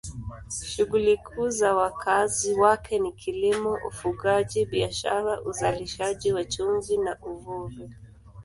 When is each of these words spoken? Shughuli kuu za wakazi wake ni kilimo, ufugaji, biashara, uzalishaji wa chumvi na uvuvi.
Shughuli 0.69 1.17
kuu 1.17 1.49
za 1.49 1.75
wakazi 1.75 2.53
wake 2.53 2.99
ni 2.99 3.11
kilimo, 3.11 3.77
ufugaji, 3.87 4.65
biashara, 4.65 5.41
uzalishaji 5.41 6.33
wa 6.33 6.45
chumvi 6.45 6.97
na 6.97 7.17
uvuvi. 7.21 7.89